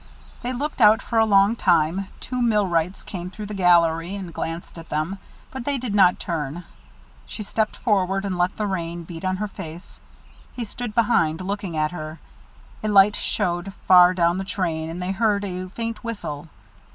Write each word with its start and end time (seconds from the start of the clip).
They 0.41 0.51
looked 0.51 0.81
out 0.81 0.99
for 0.99 1.19
a 1.19 1.27
long 1.27 1.55
time. 1.55 2.07
Two 2.19 2.41
millwrights 2.41 3.03
came 3.03 3.29
through 3.29 3.45
the 3.45 3.53
gallery, 3.53 4.15
and 4.15 4.33
glanced 4.33 4.79
at 4.79 4.89
them, 4.89 5.19
but 5.51 5.63
they 5.63 5.77
did 5.77 5.93
not 5.93 6.19
turn. 6.19 6.63
She 7.27 7.43
stepped 7.43 7.75
forward 7.77 8.25
and 8.25 8.35
let 8.35 8.57
the 8.57 8.65
rain 8.65 9.03
beat 9.03 9.23
on 9.23 9.37
her 9.37 9.47
face 9.47 9.99
he 10.55 10.65
stood 10.65 10.95
behind, 10.95 11.39
looking 11.41 11.77
at 11.77 11.91
her. 11.91 12.17
A 12.83 12.87
light 12.87 13.15
showed 13.15 13.73
far 13.87 14.15
down 14.15 14.39
the 14.39 14.43
track, 14.43 14.71
and 14.89 14.99
they 14.99 15.11
heard 15.11 15.43
a 15.45 15.69
faint 15.69 16.03
whistle. 16.03 16.47